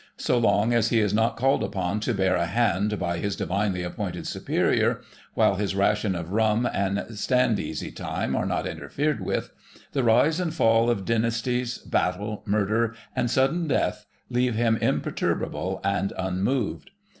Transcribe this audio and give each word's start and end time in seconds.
So 0.17 0.39
long 0.39 0.73
as 0.73 0.89
he 0.89 0.99
is 0.99 1.13
not 1.13 1.37
called 1.37 1.63
upon 1.63 1.99
to 1.99 2.13
bear 2.15 2.35
a 2.35 2.47
hand 2.47 2.97
by 2.97 3.19
his 3.19 3.35
divinely 3.35 3.83
appointed 3.83 4.25
superior, 4.25 5.01
while 5.35 5.57
his 5.57 5.75
ration 5.75 6.15
of 6.15 6.31
rum 6.31 6.65
and 6.73 7.05
stand 7.15 7.59
easy 7.59 7.91
time 7.91 8.35
are 8.35 8.47
not 8.47 8.65
interfered 8.65 9.21
with, 9.23 9.51
the 9.91 10.01
rise 10.03 10.39
and 10.39 10.55
fall 10.55 10.89
of 10.89 11.05
dynasties, 11.05 11.77
battle, 11.77 12.41
murder, 12.47 12.95
and 13.15 13.29
sudden 13.29 13.67
death, 13.67 14.07
leave 14.27 14.55
him 14.55 14.75
imperturbable 14.77 15.79
and 15.83 16.13
unmoved. 16.17 16.89